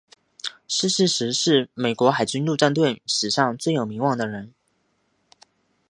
[0.67, 4.51] 逝世时是美国海军陆战队历史上最有名望的人。